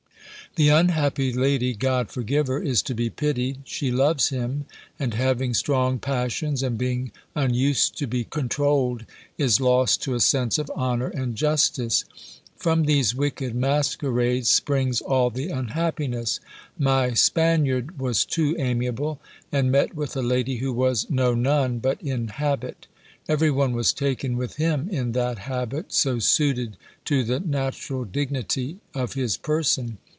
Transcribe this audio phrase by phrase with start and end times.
[0.57, 4.65] The unhappy lady (God forgive her!) is to be pitied: she loves him,
[4.99, 9.05] and having strong passions, and being unused to be controlled,
[9.37, 12.03] is lost to a sense of honour and justice.
[12.57, 16.41] From these wicked masquerades springs all the unhappiness;
[16.77, 19.21] my Spaniard was too amiable,
[19.53, 22.87] and met with a lady who was no Nun, but in habit.
[23.29, 26.75] Every one was taken with him in that habit, so suited
[27.05, 29.97] to the natural dignity of his person!